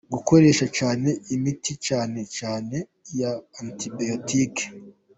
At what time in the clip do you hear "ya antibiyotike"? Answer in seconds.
3.19-4.65